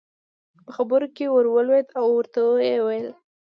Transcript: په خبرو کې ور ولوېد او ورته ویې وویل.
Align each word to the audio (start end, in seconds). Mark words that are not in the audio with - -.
په 0.63 0.69
خبرو 0.75 1.07
کې 1.15 1.25
ور 1.33 1.45
ولوېد 1.49 1.87
او 1.99 2.05
ورته 2.17 2.39
ویې 2.43 2.77
وویل. 2.81 3.07